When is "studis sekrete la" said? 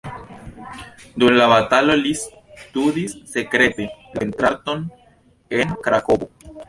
2.21-4.17